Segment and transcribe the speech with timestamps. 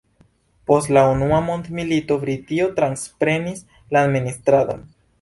[0.71, 3.65] Post la unua mondmilito Britio transprenis
[3.95, 4.87] la administradon.